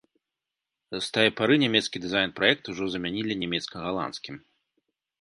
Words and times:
З 0.95 1.01
тае 1.17 1.25
пары 1.41 1.59
нямецкі 1.65 1.97
дызайн-праект 2.07 2.63
ужо 2.75 2.83
замянілі 2.97 3.41
нямецка-галандскім. 3.45 4.35